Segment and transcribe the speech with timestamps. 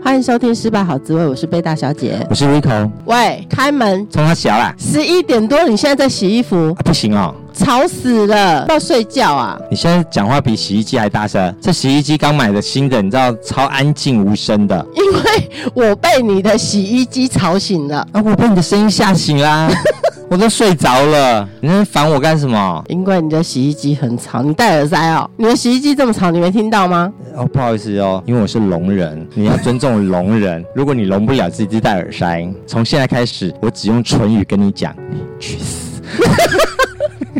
[0.00, 2.90] 欢迎收听《失败好滋味》，我是贝大小姐，我是 Rico。
[3.04, 4.06] 喂，开门！
[4.10, 4.74] 冲他小啦！
[4.78, 6.74] 十一点多，你现在在洗衣服？
[6.78, 8.64] 啊、不行哦，吵死了！
[8.68, 9.58] 要睡觉啊！
[9.70, 11.54] 你现在讲话比洗衣机还大声。
[11.60, 14.86] 这洗衣机刚买的新的，你知道超安静无声的。
[14.94, 18.06] 因为我被你的洗衣机吵醒了。
[18.12, 19.68] 啊，我被你的声音吓醒啦！
[20.30, 22.84] 我都睡着了，你在烦我干什么？
[22.88, 25.28] 因为你的洗衣机很吵，你戴耳塞哦。
[25.36, 27.10] 你的洗衣机这么吵，你没听到吗？
[27.34, 30.62] 哦，不好意思哦，因为我是聋人，你要尊重聋人。
[30.76, 32.46] 如果你聋不了，自己戴耳塞。
[32.66, 36.02] 从现在开始，我只用唇语跟你讲，你去死。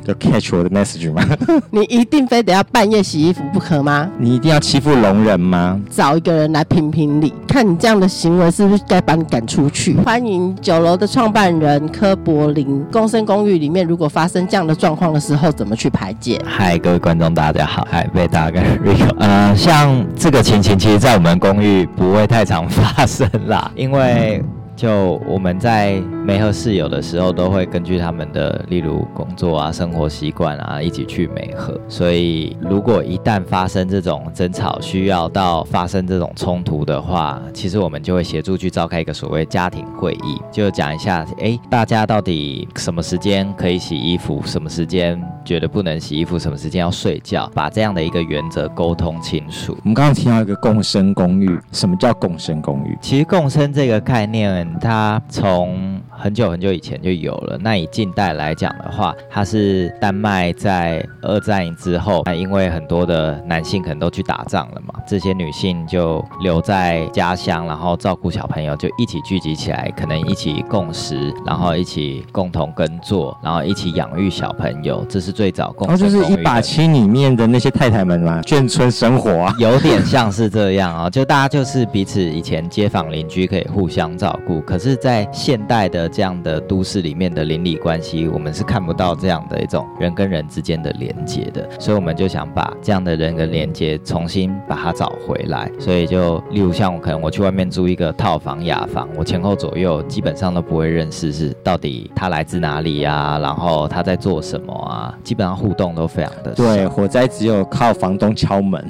[0.09, 1.23] 要 catch 我的 message 吗？
[1.71, 4.09] 你一定非得要半夜洗衣服不可吗？
[4.19, 5.79] 你一定要欺负聋人吗？
[5.91, 9.95] 找一个人来评评理，看你这样的行为是不是该把你赶出去？
[9.99, 12.83] 欢迎酒楼的创办人柯柏林。
[12.91, 16.41] 共生公寓里面如果发生这样的状况的时候，怎么去排解？
[16.47, 17.87] 嗨，各位观众，大家好。
[17.91, 19.15] 嗨，贝大跟 Rico。
[19.19, 24.43] 呃，像这个情形，其实，在我们公寓不会太常发生啦，因为。
[24.79, 31.81] 就我们在媒合室友的时候，都会根据他们的，例如工作啊、生活习惯啊，一起去美和。
[31.89, 49.75] 所以，如果一旦发生这种争吵，需要到发生这种冲突的话，其实我们就会协助去召开一个所谓家庭会议，就讲一下，哎，大家到底什么时间可以洗衣服，什么时间觉得不能洗衣服，什么时间要睡觉，把这样的一个原则沟通清楚。
[49.83, 52.99] 我们刚刚提到一个共生公寓，什么叫共生公寓？
[53.01, 54.59] 其实共生这个概念。
[54.79, 57.57] 它从很久很久以前就有了。
[57.61, 75.05] 那以近代来讲的话，它是丹麦在二战之后，那因为很多的男性可能都去打仗了嘛，这些女性就留在家乡，然后照顾小朋友，就一起聚集起来，可能一起共食，然后一起共同耕作，然后一起养育小朋友。
[75.09, 75.95] 这是最早共生。
[75.95, 95.71] 哦，就是一把青里面的那些太太们嘛，眷村生活啊，有点像是这样啊，就大家就是彼此以前街坊邻居可以互相照顾，可是，在现代的这样的都市里面的邻里关系，我们是看不到这样的一种人跟人之间的连接的，所以我们就想把这样的人跟连接重新把它找回来。
[95.79, 103.39] 所以就例如像我可能我去外面租一个套房雅房，我前后左右基本上都不会认识，是到底他来自哪里啊？
[103.39, 105.15] 然后他在做什么啊？
[105.23, 106.63] 基本上互动都非常的少。
[106.63, 108.85] 对，火灾只有靠房东敲门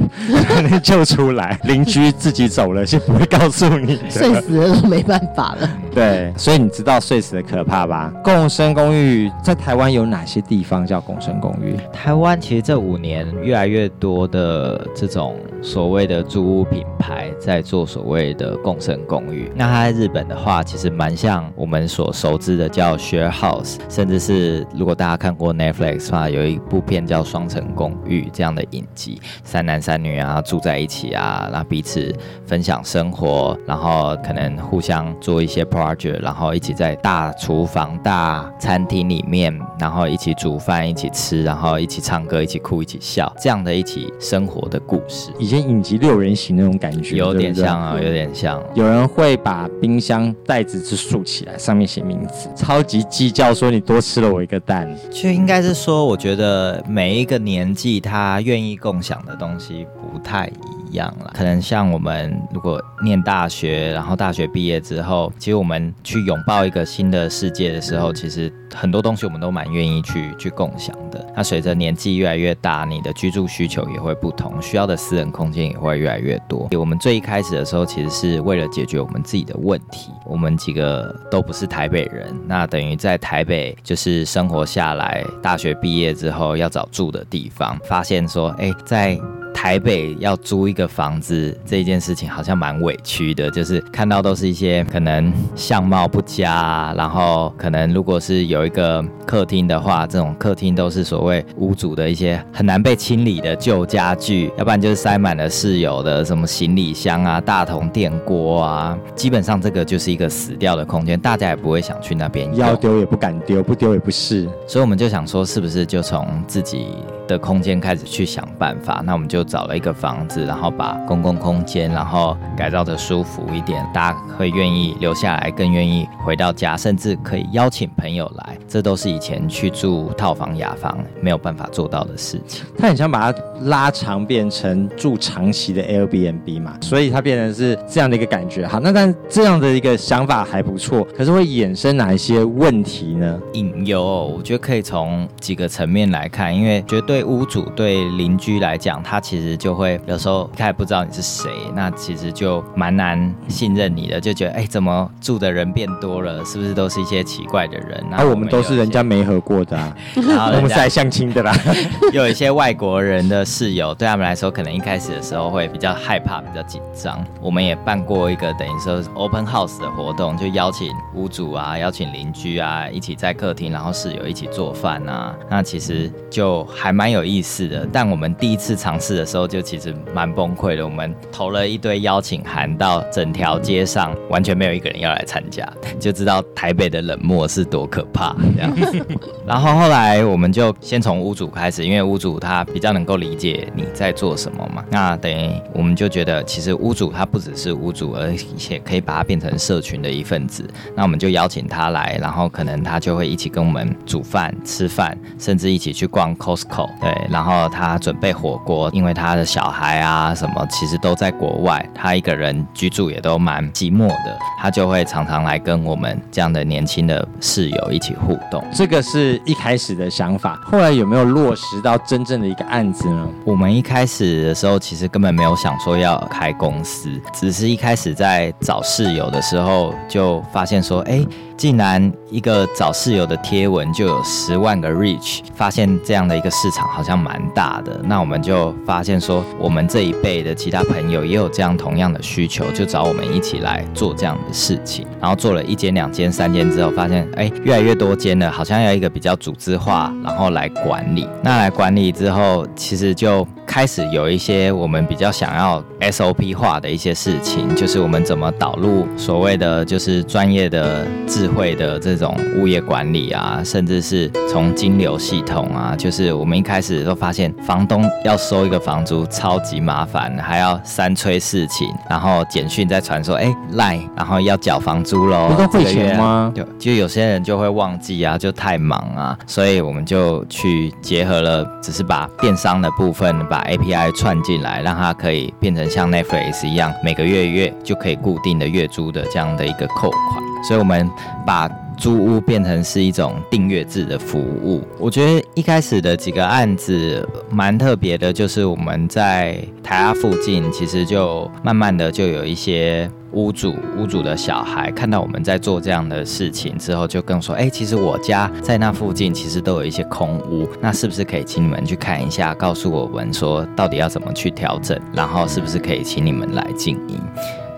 [0.47, 5.69] 才能救出来，邻居自己走了是不会告诉你的，睡死了都没办法了。
[5.95, 8.13] 对，所以你知道睡死的可怕吧？
[8.23, 11.75] 共生公寓在台湾有哪些地方叫共生公寓？
[11.91, 19.51] 台湾其实这五年越来越多的这种所谓的租屋品牌在做所谓的共生公寓。
[19.57, 32.15] 那它在日本的话，其实蛮像我们所熟知的叫 share house，甚至是如果大家看过 Netflix 的话，有一部片叫《双层公寓》这样的影集，三男三女啊住在一起啊，然后彼此
[32.45, 45.31] 分享生活，然后可能互相做一些 project，然后一起在大厨房、大餐厅里面，然后一起煮饭、一起吃，然后一起唱歌、一起哭、一起笑，这样的一起生活的故事。
[45.39, 48.63] 以前影集六人行那种感觉，有点像啊，有点像。
[48.75, 54.89] 有人会把冰箱袋子是竖起来，上面写名字，超级计较，说你多吃了我一个蛋。
[55.11, 60.88] 就应该是说，我觉得每一个年纪他愿意共享的东西不太一样。
[60.91, 71.25] 一样了，可能像我们如果念大学，然后大学毕业之后，其实我们去拥抱一个新的世界的时候，其实很多东西我们都蛮愿意去去共享的。
[71.37, 76.69] 那随着年纪越来越大，你的居住需求也会不同，需要的私人空间也会越来越多。
[76.79, 80.11] 我们最一开始的时候，其实是为了解决我们自己的问题。
[80.25, 89.19] 我们几个都不是台北人，那等于在台北就是生活下来，大学毕业之后要找住的地方，发现说，哎，在
[89.61, 116.87] 台北要租一个房子这件事情好像蛮委屈的，就是看到都是一些可能相貌不佳，然后可能如果是有一个客厅的话，这种客厅都是所谓屋主的一些很难被清理的旧家具，要不然就是塞满了室友的什么行李箱啊、大同电锅啊，基本上这个就是一个死掉的空间，大家也不会想去那边，要丢也不敢丢，不丢也不是，所以我们就想说，是不是就从自己
[117.27, 119.03] 的空间开始去想办法？
[119.05, 119.48] 那我们就。
[119.49, 132.65] 找了一个房子，然后把公共空间然后改造的舒服一点，大家会愿意留下来，更愿意回到家，甚至可以邀请朋友来，这都是以前去住套房雅房没有办法做到的事情。
[132.79, 138.67] 他很想把它拉长，变成住长期的 Airbnb 嘛，所以它变成是这样的一个感觉。
[138.67, 143.41] 好，那但这样的一个想法还不错，可是会衍生哪一些问题呢？
[143.55, 158.05] 隐忧，我觉得可以从几个层面来看，因为觉得对屋主、对邻居来讲，他其实就会有时候一开始不知道你是谁，那其实就蛮难信任你的，就觉得哎，怎么住的人变多了，是不是都是一些奇怪的人？
[158.11, 161.53] 那、啊、我们都是人家没合过的、啊， 然后我们是来相亲的啦。
[162.13, 167.25] 有一些外国人的室友，对他们来说，可能一开始的时候会比较害怕、比较紧张。
[167.41, 175.35] 我们也办过一个等于说 open house 的活动，就邀请屋主啊，邀请邻居啊，一起在客厅，然后室友一起做饭啊。
[175.51, 177.87] 那其实就还蛮有意思的。
[177.93, 180.85] 但我们第一次尝试的时候，就其实蛮崩溃的。
[180.85, 185.69] 我们投了一堆邀请函到整条街上，完全没有一个人要来参加，
[186.01, 189.07] 就知道台北的冷漠是多可怕这样子。
[189.47, 194.85] 然后后来我们就先从屋主开始，因为屋主他比较能够理解你在做什么嘛。
[194.91, 200.65] 那等于我们就觉得，其实屋主他不只是屋主，而且可以把他变成社群的一份子。
[200.95, 206.89] 那我们就邀请他来，然后可能他就会一起跟我们煮饭、吃饭，甚至一起去逛 Costco。
[207.01, 218.63] 对，然后他准备火锅，因为他的小孩啊什么其实都在国外，他一个人居住也都蛮寂寞的，他就会常常来跟我们这样的年轻的室友一起互动。
[218.73, 223.29] 这个是一开始的想法，后来有没有落实到真正的一个案子呢？
[223.45, 231.25] 我们一开始的时候其实根本没有想说要开公司，只是一开始在找室友的时候就发现说，哎。
[231.59, 238.01] 竟然一个找室友的贴文就有十万个 reach，发现这样的一个市场好像蛮大的。
[238.05, 245.05] 那我们就发现说，我们这一辈的其他朋友也有这样同样的需求，就找我们一起来做这样的事情。
[245.21, 251.29] 然后做了一间、两间、三间之后，发现哎，越来越多间了，好像要一个比较组织化，然后来管理。
[251.43, 253.45] 那来管理之后，其实就。
[253.69, 276.51] 开始有一些我们比较想要 SOP 化的一些事情，就是我们怎么导入所谓的就是专业的智慧的这种物业管理啊，甚至是从金流系统啊，就是我们一开始都发现房东要收一个房租超级麻烦，还要三催四请，然后简讯再传说哎赖，然后要缴房租喽，不都会钱吗？
[276.55, 283.58] 就就有些人就会忘记啊，就太忙啊，所以我们就去结合了，只是把电商的部分把。
[283.59, 290.43] 把 API 串进来，让它可以变成像 Netflix 一样，每个月月就可以固定的月租的这样的一个扣款。
[290.63, 291.11] 所以，我们
[291.45, 294.87] 把租屋变成是一种订阅制的服务。
[295.01, 303.11] 我觉得一开始的几个案子蛮特别的，就是我们在台大附近，其实就慢慢的就有一些。
[303.33, 317.21] 屋主屋主的小孩看到我们在做这样的事情之后，就跟说：“哎，其实我家在那附近，其实都有一些空屋，那是不是可以请你们去看一下，告诉我们说到底要怎么去调整，然后是不是可以请你们来经营？”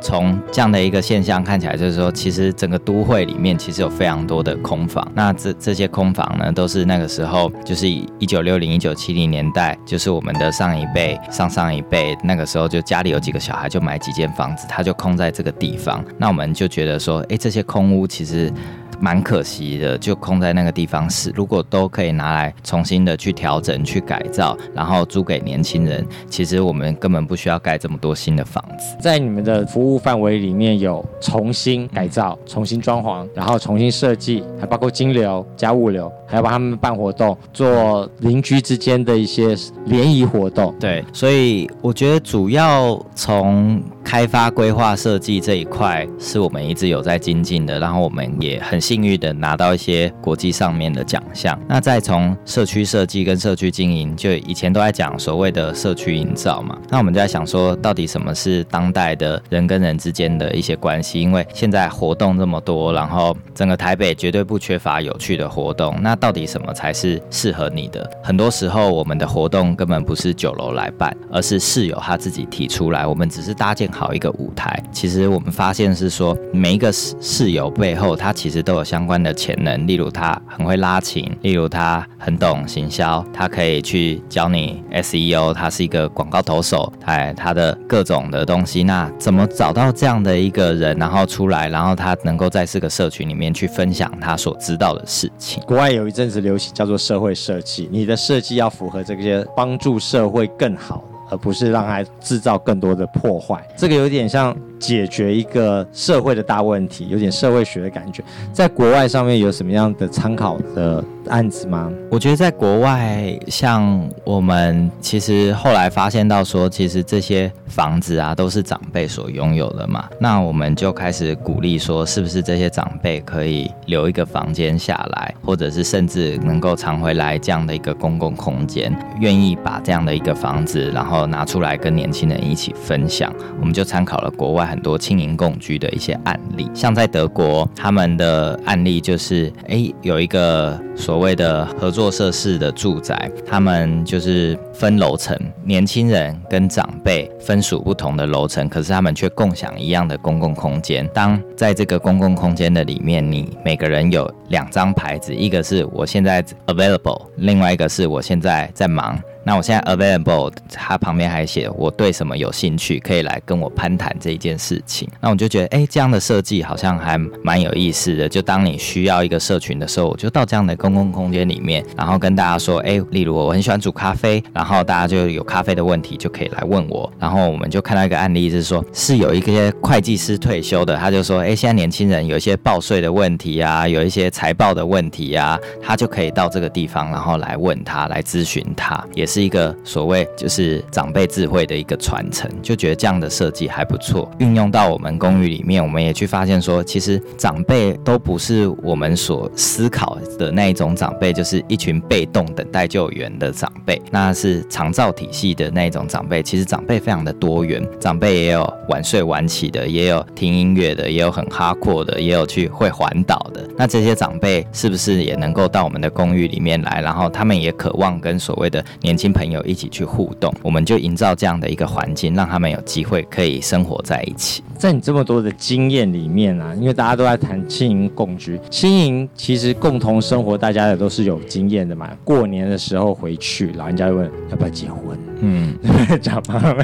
[0.00, 5.06] 从这样的一个现象看起来，就是说，其实整个都会里面其实有非常多的空房。
[5.14, 16.05] 那这这些空房呢，都是那个时候，就是一九六零、一九七零年代，就是我们的上一辈、上上一辈，那个时候就家里有几个小孩，就买几间房子，他就空在这个地方。
[16.19, 18.52] 那我们就觉得说，哎，这些空屋其实。
[19.00, 28.97] 蛮可惜的，就空在那个地方是，如果都可以拿来重新的去调整、去改造，然后租给年轻人，其实我们根本不需要盖这么多新的房子。
[29.00, 40.75] 在你们的服务范围里面有重新改造、重新装潢，然后重新设计，还包括金流加物流，还要帮他们办活动，做邻居之间的一些联谊活动。
[40.78, 48.81] 对，所以我觉得主要从开发、规划、设计这一块是我们一直有在精进的，然后我们也很。
[48.81, 51.57] 幸运的拿到一些国际上面的奖项。
[51.69, 56.76] 那再从社区设计跟社区经营，就以前都在讲所谓的社区营造嘛。
[56.88, 61.21] 那我们就在想说，到底什么是当代的人跟人之间的一些关系？
[61.21, 65.95] 因为现在活动这么多，然后整个台北绝对不缺乏有趣的活动。
[66.02, 68.11] 那到底什么才是适合你的？
[68.25, 73.07] 很多时候我们的活动根本不是酒楼来办，而是室友他自己提出来。
[73.07, 74.83] 我们只是搭建好一个舞台。
[74.92, 78.80] 其实我们发现是说，每一个室室友背后，他其实都有。
[78.90, 88.83] 相关的潜能，例如他很会拉琴，例如他很懂行销，他可以去教你 SEO，他是一个广告投手，哎，他的各种的东西。
[88.83, 95.62] 那怎么找到这样的一个人，然后出来，然后他能够在这个社群里面去分享他所知道的事情？
[95.64, 101.04] 国外有一阵子流行叫做社会设计，你的设计要符合这些帮助社会更好。
[101.30, 103.66] 而不是让它制造更多的破坏。
[103.76, 108.25] 这个有点像解决一个社会的大问题，有点社会学的感觉。
[108.52, 111.92] 在国外上面有什么样的参考的案子吗？
[112.10, 120.08] 我觉得在国外，像我们其实后来发现到说，其实这些房子啊都是长辈所拥有的嘛。
[120.18, 133.30] 那我们就开始鼓励说，是不是这些长辈可以留一个房间下来，或者是甚至能够常回来这样的一个公共空间，愿意把这样的一个房子，然后拿出来跟年轻人一起分享。
[133.60, 151.08] 我们就参考了国外很多青银共居的一些案例，像在德国，他们的案例就是，诶，有一个所谓的合作社式的住宅，他们就是分楼层，年轻人跟长辈分属不同的楼层，可是他们却共享一样的公共空间。
[151.12, 159.20] 当在这个公共空间的里面，你每个人有两张牌子，一个是我现在 available，另外一个是我现在在忙。
[159.44, 165.09] 那我现在 available，它旁边还写我对什么有兴趣，可以来跟我攀谈这一件事情。
[165.20, 168.28] 那我就觉得，哎，这样的设计好像还蛮有意思的。
[168.28, 177.11] 就当你需要一个社群的时候，我就到这样的公共空间里面，然后跟大家说，哎，例如我很喜欢煮咖啡，然后大家就有咖啡的问题就可以来问我。
[177.18, 194.28] 然后我们就看到一个案例是说，是有一些会计师退休的，他就说，哎，现在年轻人有一些报税的问题啊，有一些财报的问题啊，他就可以到这个地方，然后来问他，来咨询他，也是一个所谓就是长辈智慧的一个传承，就觉得这样的设计还不错。
[194.38, 206.42] 运用到我们公寓里面，我们也去发现说，其实长辈都不是我们所思考的那一种长辈，就是一群被动等待救援的长辈，那是长照体系的那一种长辈。
[206.42, 213.64] 其实长辈非常的多元，长辈也有晚睡晚起的，也有听音乐的，也有很哈阔的，也有去会环岛的。
[213.76, 217.00] 那这些长辈是不是也能够到我们的公寓里面来？
[217.00, 219.60] 然后他们也渴望跟所谓的年轻朋友。
[219.64, 224.62] 一起去互动，我们就营造这样的一个环境，让他们有机会可以生活在一起。
[224.78, 232.10] 在你这么多的经验里面啊，因为大家都在谈青营共居，青营其实共同生活，大家也都是有经验的嘛。
[232.24, 235.76] 过年的时候回去，老人家就问要不要结婚，嗯，
[236.20, 236.74] 讲嘛，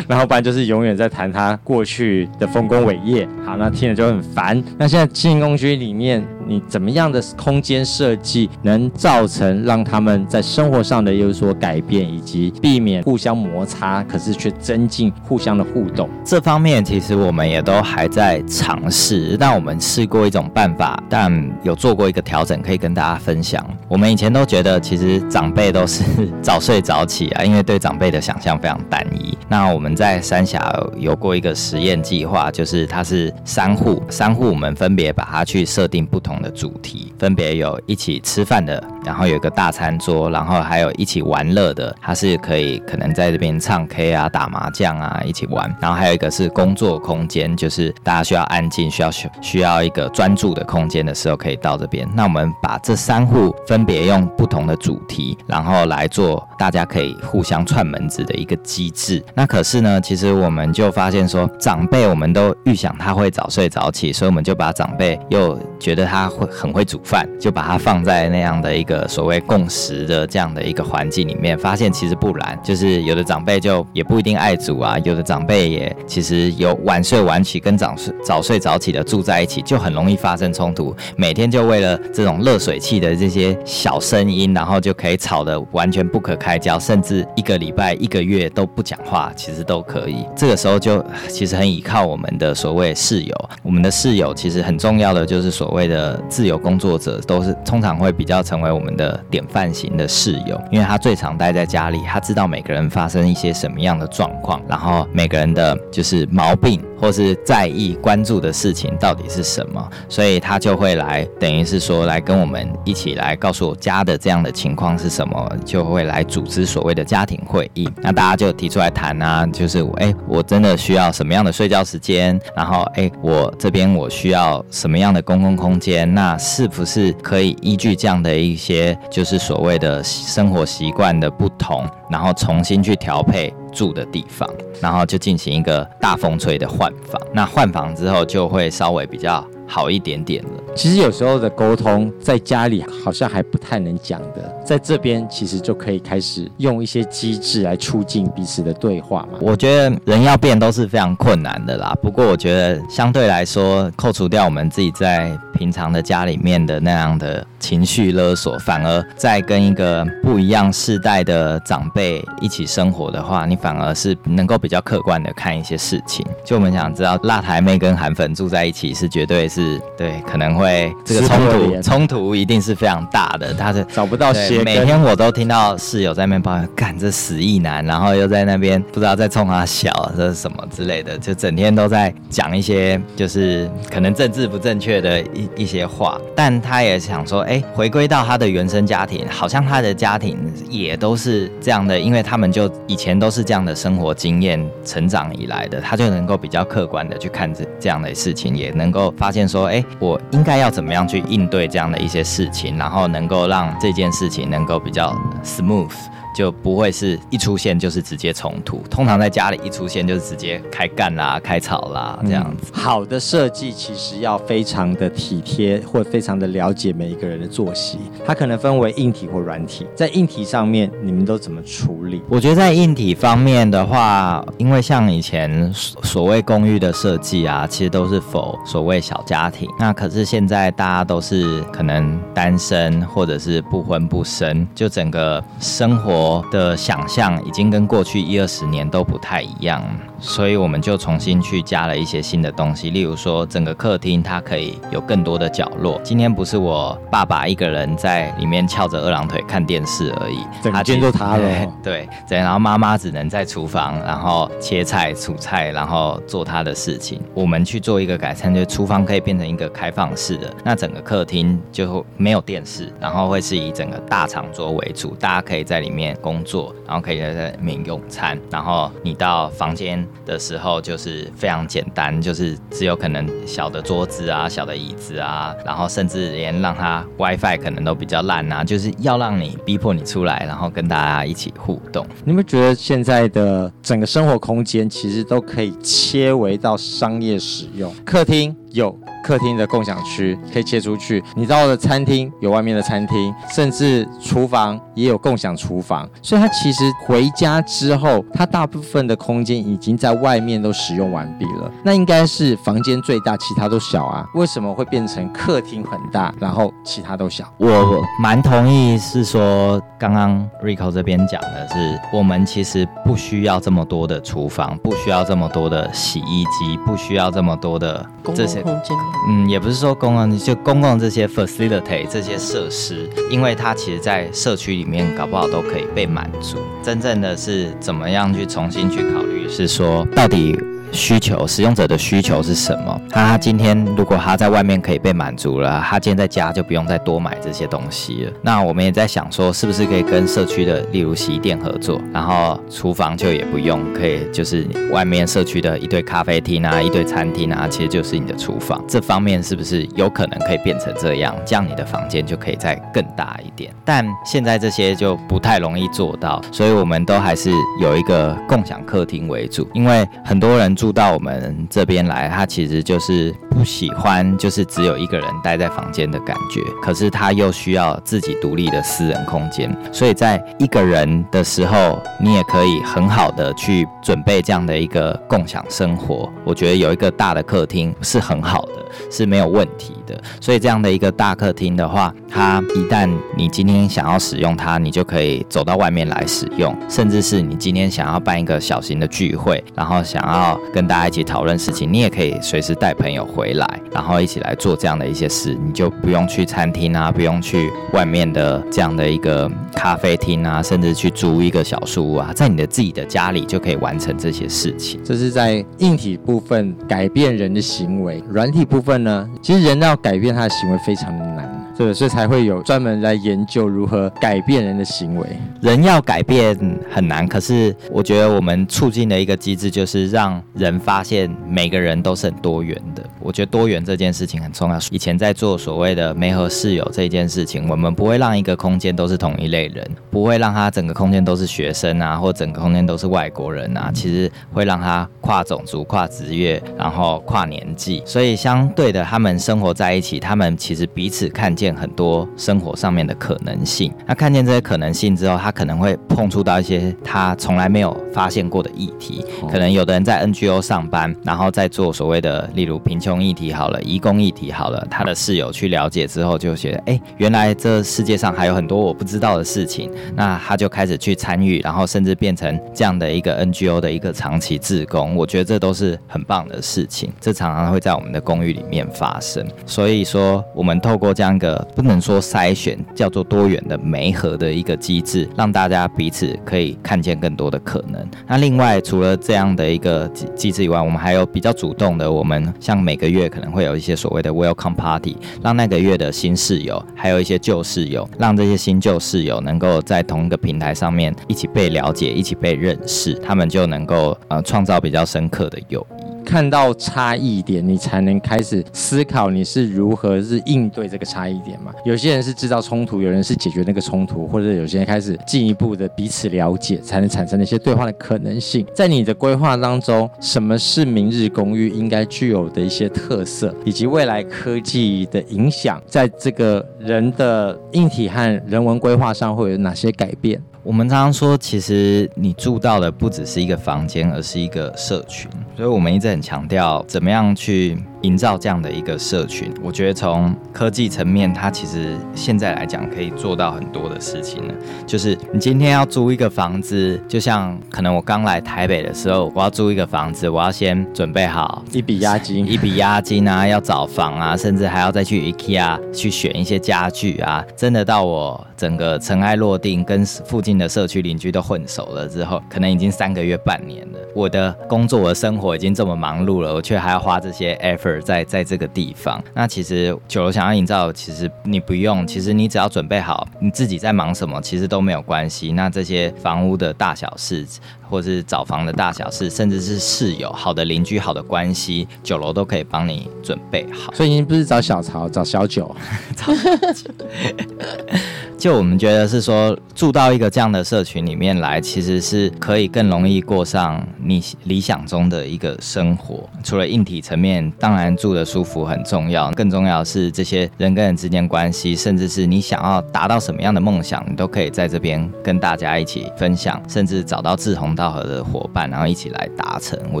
[0.08, 3.28] 然后不然就是永远在谈他过去的丰功伟业。
[3.44, 4.60] 好，那听了就很烦。
[4.78, 6.26] 那现在青营共居里面。
[6.50, 16.10] 你怎么样的空间设计能造成让他们在生活上的有所改变，以及避免互相摩擦，可是却增进互相的互动？
[16.24, 19.36] 这方面其实我们也都还在尝试。
[19.38, 23.64] 但我们试过一种办法，但有做过一个调整，可以跟大家分享。
[23.86, 26.02] 我们以前都觉得，其实长辈都是
[26.42, 29.38] 早睡早起啊，因为对长辈的想象非常单一。
[29.48, 30.60] 那我们在三峡
[30.96, 52.08] 有过一个实验计划，就是它是三户，三户我们分别把它去设定不同的主题，分别有一起吃饭的，然后有一个大餐桌，然后还有一起玩乐的，它是可以可能在这边唱 K 啊、打麻将啊一起玩，然后还有一个是工作空间，就是大家需要安静、需要需需要一个专注的空间的时候，可以到这边。
[52.14, 59.24] 那我们把这三户分别用不同的主题，然后来做大家可以互相串门子的一个机制。
[59.34, 90.24] 那可是呢，其实我们就发现说，长辈我们都预想他会早睡早起，所以我们就把长辈又觉得他会很会煮饭，就把它放在那样的一个所谓共识的这样的一个环境里面，发现其实不然，就是有的长辈就也不一定爱煮啊，有的长辈也其实有晚睡晚起跟早睡早睡早起的住在一起，就很容易发生冲突，每天就为了这种热水器的这些小声音，然后就可以吵得完全不可开交，甚至一个礼拜、一个月都不讲话，其实都可以。
[90.36, 96.20] 这个时候就其实很依靠我们的所谓室友，我们的室友其实很重要的就是所谓的。
[96.28, 126.12] 自由工作者都是通常会比较成为我们的典范型的室友，因为他最常待在家里，他知道每个人发生一些什么样的状况，然后每个人的就是毛病或是在意关注的事情到底是什么，所以他就会来，等于是说来跟我们一起来告诉我家的这样的情况是什么，就会来组织所谓的家庭会议，那大家就提出来谈啊，就是哎，我真的需要什么样的睡觉时间，然后哎，我这边我需要什么样的公共空间。
[126.14, 134.48] 那是不是可以依据这样的一些，就是所谓的生活习惯的不同，然后重新去调配住的地方，
[134.80, 137.20] 然后就进行一个大风吹的换房。
[137.34, 140.50] 那换房之后就会稍微比较好一点点了。
[140.74, 149.38] 其实有时候的沟通在家里好像还不太能讲的，在这边其实就可以开始用一些机制来促进彼此的对话嘛。
[149.40, 151.96] 我觉得人要变都是非常困难的啦。
[152.02, 166.26] 不过我觉得相对来说，扣除掉我们自己在平常的家里面的那样的情绪勒索，反而在跟一个不一样世代的长辈一起生活的话，你反而是能够比较客观的看一些事情。
[166.44, 173.52] 就我们想知道，辣台妹跟韩粉住在一起是绝对是对，可能会这个冲突冲突一定是非常大的。
[173.52, 186.18] 他是找不到鞋，每天我都听到室友在那边抱怨，干这死意男，然后又在那边不知道在冲他笑，这是什么之类的，就整天都在讲一些就是可能政治不正确的一一些话。
[186.34, 190.38] 但他也想说，哎，回归到他的原生家庭，好像他的家庭
[190.68, 205.90] 也都是这样的，因为他们就以前都是这样的生活经验成长以来的，他就能够比较客观的去看这这样的事情，也能够发现说，哎，我应该要怎么样去应对这样的一些事情，然后能够让这件事情能够比较 smooth。
[206.34, 212.70] 就不会是一出现就是直接冲突，通常在家里一出现就是直接开干啦、开吵啦这样子。
[212.72, 217.98] 嗯，好的设计其实要非常的体贴，或非常的了解每一个人的作息。
[218.24, 222.22] 它可能分为硬体或软体，在硬体上面你们都怎么处理？
[222.28, 229.68] 我觉得在硬体方面的话，因为像以前所谓公寓的设计啊，其实都是 for 所谓小家庭。
[229.78, 236.19] 那可是现在大家都是可能单身或者是不婚不生，就整个生活。
[236.22, 239.82] 我的想象已经跟过去一二十年都不太一样。
[240.20, 246.00] 所以我们就重新去加了一些新的东西，例如说整个客厅它可以有更多的角落。
[246.04, 251.66] 今天不是我爸爸一个人在里面翘着二郎腿看电视而已，整间都塌了。
[251.82, 257.20] 对对，然后妈妈只能在厨房，然后切菜、煮菜，然后做她的事情。
[257.34, 270.06] 我们去做一个改善，就是厨房可以变成一个开放式的，那整个客厅就没有电视，然后会是以整个大长桌为主，大家可以在里面工作，然后可以在里面用餐，然后你到房间。
[270.24, 282.06] 的时候就是非常简单，就是只有可能小的桌子啊、小的椅子啊，然后甚至连让它 WiFi 可能都比较烂啊，就是要让你逼迫你出来，然后跟大家一起互动。
[282.24, 288.96] 你们觉得现在的整个生活空间其实都可以切为到商业使用，客厅有。
[289.22, 301.70] 客厅的共享区可以切出去，你到了餐厅有外面的餐厅，甚至厨房也有共享厨房，所以它其实回家之后，它大部分的空间已经在外面都使用完毕了。
[301.84, 304.26] 那应该是房间最大，其他都小啊？
[304.34, 307.44] 为什么会变成客厅很大，然后其他都小？
[307.58, 318.04] 我蛮同意，是说刚刚 Rico 这边讲的是，我们其实不需要这么多的厨房，不需要这么多的洗衣机，不需要这么多的
[318.34, 318.96] 这些空间。
[319.28, 326.58] 嗯，也不是说公共，就公共这些 facility 这些设施，因为它其实，在社区里面搞不好都可以被满足。
[326.82, 330.58] 真正的是怎么样去重新去考虑，是说到底。
[330.92, 333.00] 需求，使用者的需求是什么？
[333.10, 338.32] 他今天如果他在外面可以被满足了，他今天在家就不用再多买这些东西了。
[338.42, 348.82] 那我们也在想说，是不是可以跟社区的，例如洗衣店合作，然后厨房就也不用，可以就是外面社区的一堆咖啡厅啊，一堆餐厅啊，其实就是你的厨房。
[348.88, 351.34] 这方面是不是有可能可以变成这样？
[351.44, 353.72] 这样你的房间就可以再更大一点。
[353.84, 360.74] 但现在这些就不太容易做到，所以我们都还是有一个共享客厅为主，因为很多人。
[360.80, 366.62] 住到我们这边来，他其实就是不喜欢，就是只有一个人待在房间的感觉。
[366.80, 376.32] 可是他又需要自己独立的私人空间，所以在一个人的时候，你也可以很好的去准备这样的一个共享生活。
[376.46, 380.22] 我觉得有一个大的客厅是很好的，是没有问题的。
[380.40, 390.58] 所以这样的一个大客厅的话，它一旦你今天想要使用它，你就可以走到外面来使用，甚至是你今天想要办一个小型的聚会，然后想要。
[390.72, 405.00] 跟大家一起讨论事情，你也可以随时带朋友回来，然后一起来做这样的一些事，你就不用去餐厅啊，不用去外面的这样的一个咖啡厅啊，甚至去租一个小书屋啊，在你的自己的家里就可以完成这些事情。
[405.04, 411.48] 这是在硬体部分改变人的行为，软体部分呢，其实人要改变他的行为非常的难。
[411.76, 415.26] 对，所以才会有专门来研究如何改变人的行为。
[415.62, 416.54] 人要改变
[416.90, 423.02] 很难，可是我觉得我们促进的一个机制就是让人发现每个人都是很多元的。
[423.20, 424.78] 我觉得多元这件事情很重要。
[424.90, 433.90] 以前在做所谓的媒合室友这件事情，我们不会让一个空间都是同一类人，不会让他整个空间都是学生啊，或整个空间都是外国人啊。
[433.94, 438.02] 其实会让他跨种族、跨职业，然后跨年纪。
[438.06, 443.92] 所以相对的，他们生活在一起，他们其实彼此看见很多生活上面的可能性。
[444.06, 449.24] 那看见这些可能性之后，他可能会碰触到一些他从来没有发现过的议题。
[449.50, 459.90] 可能有的人在 NGO 上班，然后在做所谓的，例如贫穷议题好了，移工议题好了，他的室友去了解之后，就觉得，哎，原来这世界上还有很多我不知道的事情。
[460.14, 465.16] 那他就开始去参与，然后甚至变成这样的一个 NGO 的一个长期志工。
[465.16, 467.10] 我觉得这都是很棒的事情。
[467.18, 469.46] 这常常会在我们的公寓里面发生。
[469.64, 478.06] 所以说，我们透过这样一个不能说筛选，叫做多元的媒合的一个机制，让大家彼此可以看见更多的可能。
[478.26, 496.09] 那另外，除了这样的一个机机制以外，我们还有比较主动的，我们像每个月可能会有一些所谓的 Welcome Party，让那个月的新室友，还有一些旧室友，让这些新旧室友能够在同一个平台上面一起被了解，一起被认识，他们就能够呃创造比较深刻的友谊。
[496.30, 501.72] 看到差异点，你才能开始思考你是如何是应对这个差异点嘛。
[501.84, 508.64] 有些人是制造冲突，有人是解决那个冲突，或者有些人开始进一步的彼此了解，才能产生那些对话的可能性。
[508.72, 520.40] 在你的规划当中，什么是明日公寓应该具有的一些特色，以及未来科技的影响，在这个人的硬体和人文规划上会有哪些改变？
[520.62, 525.30] 我们常常说，其实你住到的不只是一个房间，而是一个社群。
[525.56, 529.52] 所以我们一直很强调，怎么样去营造这样的一个社群。
[529.62, 534.54] 我觉得从科技层面，它其实现在来讲可以做到很多的事情呢。
[534.86, 547.42] 就是你今天要租一个房子，就像可能我刚来台北的时候，我要租一个房子，我要先准备好一笔押金，一笔押金啊，要找房啊，甚至还要再去 IKEA 去选一些家具啊。
[547.56, 550.60] 真的到我整个尘埃落定，跟附近。
[550.60, 553.98] 的社区邻居都混熟了之后，可能已经三个月、半年了。
[554.14, 559.22] 我的工作、我的生活已经这么忙碌了，我却还要花这些 effort 在在这个地方。
[559.34, 565.52] 那其实酒楼想要营造，其实你不用，其实你只要准备好你自己在忙什么，其实都没有关系。
[565.52, 567.46] 那这些房屋的大小事，
[567.88, 573.92] 或是找房的大小事，甚至是室友、好的邻居、好的关系，酒楼都可以帮你准备好。
[573.94, 575.74] 所以你不是找小曹，找小九。
[576.14, 576.90] 找小九
[578.36, 586.26] 就我们觉得是说，住到一个这样的社群里面来，其实是可以更容易过上你理想中的一个生活。
[586.42, 599.78] 除了硬体层面，当然住的舒服很重要，更重要的是这些人跟人之间关系，甚至是你想要达到什么样的梦想，你都可以在这边跟大家一起分享，甚至找到志同道合的伙伴，然后一起来达成。
[599.92, 600.00] 我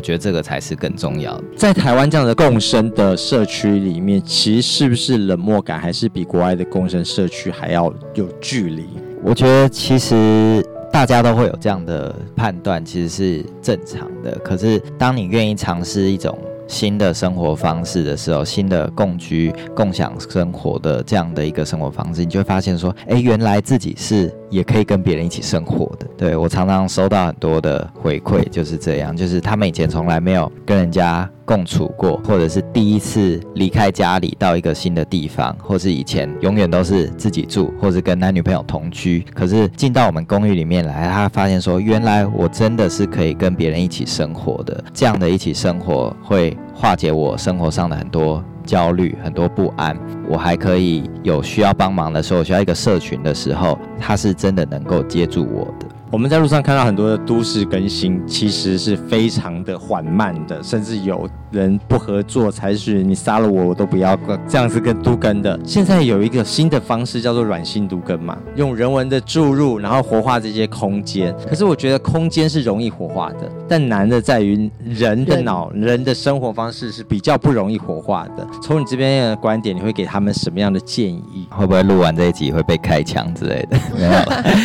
[0.00, 1.44] 觉得这个才是更重要的。
[1.56, 8.88] 在台湾这样的共生的社区里面，其实是不是冷漠感还是比国外的共生社区还要有距离，
[9.22, 14.32] 我觉得其实大家都会有这样的判断，其实是正常的。
[14.44, 16.36] 可是当你愿意尝试一种
[16.70, 26.06] 新的生活方式的时候，新的共居、共享生活的这样的一个生活方式，你就会发现说，哎，原来自己是也可以跟别人一起生活的。
[26.16, 39.24] 对，我常常收到很多的回馈，就是这样，就是他们以前从来没有跟人家共处过，或者是第一次离开家里到一个新的地方，或是以前永远都是自己住，或是跟男女朋友同居。
[39.34, 44.84] 可是进到我们公寓里面来，他发现说，原来我真的是可以跟别人一起生活的。
[44.94, 49.98] 这样的一起生活会化解我生活上的很多焦虑、很多不安。
[50.28, 55.86] 我还可以有需要帮忙的时候，需要一个社群的时候，他是真的能够接住我的。
[56.12, 64.18] 我们在路上看到很多的都市更新，其实是非常的缓慢的，甚至有人不合作才是你杀了我我都不要
[64.48, 65.58] 这样子跟都更的。
[65.64, 71.32] 现在有一个新的方式叫做软性都更嘛，用人文的注入，然后活化这些空间。
[71.48, 78.44] 可是我觉得空间是容易活化的，但难的在于人的脑、人的生活方式是比较不容易活化的。
[78.60, 81.46] 从你这边的观点，你会给他们什么样的建议？
[81.50, 83.78] 会不会录完这一集会被开枪之类的？
[83.96, 84.10] 没有，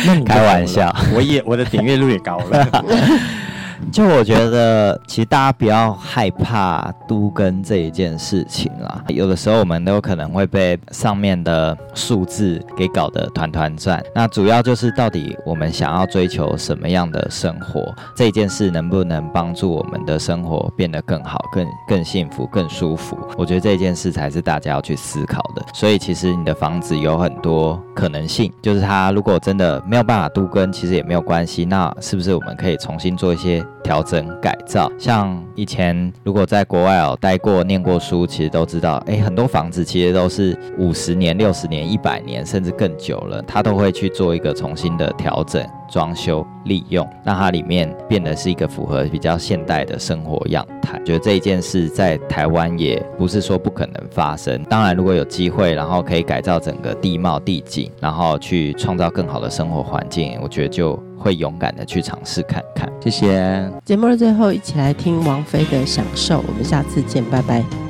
[0.06, 1.35] 那你开玩笑，我也。
[1.44, 2.84] 我的点阅率也高了。
[3.92, 9.02] 就我觉得，其实大家不要害怕都跟这一件事情啦。
[9.08, 14.02] 有的时候我们都可能会被上面的数字给搞得团团转。
[14.14, 23.16] 那主要就是到底我们想要追求什么样的生活，这件事能不能帮助我们的生活变得更好、更更幸福、更舒服？
[23.36, 25.62] 我觉得这件事才是大家要去思考的。
[25.74, 31.64] 所以其实你的房子有很多可能性，就是它如果真的没有办法都跟，其实也没有关系。
[31.64, 34.90] 那是不是我们可以重新做一些调整改造？
[34.98, 45.64] 像以前如果在国外哦待过、念过书，其实都知道，诶，很多房子其实都是五十年、六十年、一百年，甚至更久了，它都会去做一个重新的调整。
[45.88, 51.00] 装修利用，让它里面变得是一个符合比较现代的生活样态。
[51.04, 54.60] 觉得这一件事在台湾也不是说不可能发生。
[54.64, 62.88] 当然，如果有机会，然后可以改造整个地貌地景，然后去创造更好的生活环境，我觉得就会勇敢的去尝试看看。
[63.02, 63.70] 谢谢。
[63.84, 66.38] 节目的最后，一起来听王菲的《享受》。
[66.46, 67.85] 我们下次见，拜拜。